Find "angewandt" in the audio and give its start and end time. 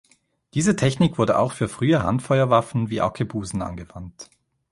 3.61-4.31